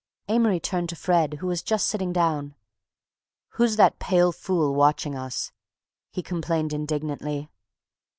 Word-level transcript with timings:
Amory 0.27 0.59
turned 0.59 0.89
to 0.89 0.95
Fred, 0.95 1.35
who 1.35 1.45
was 1.45 1.61
just 1.61 1.85
sitting 1.87 2.11
down. 2.11 2.55
"Who's 3.49 3.75
that 3.75 3.99
pale 3.99 4.31
fool 4.31 4.73
watching 4.73 5.13
us?" 5.15 5.51
he 6.09 6.23
complained 6.23 6.73
indignantly. 6.73 7.51